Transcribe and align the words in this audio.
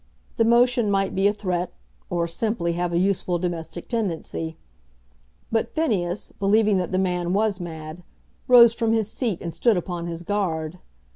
The 0.37 0.45
motion 0.45 0.89
might 0.89 1.13
be 1.13 1.27
a 1.27 1.31
threat, 1.33 1.71
or 2.09 2.27
simply 2.27 2.71
have 2.73 2.91
a 2.91 2.97
useful 2.97 3.37
domestic 3.37 3.87
tendency. 3.87 4.57
But 5.51 5.75
Phineas, 5.75 6.31
believing 6.39 6.77
that 6.77 6.91
the 6.91 6.97
man 6.97 7.33
was 7.33 7.59
mad, 7.59 8.01
rose 8.47 8.73
from 8.73 8.93
his 8.93 9.07
seat 9.11 9.41
and 9.43 9.53
stood 9.53 9.77
upon 9.77 10.07
his 10.07 10.23
guard. 10.23 10.79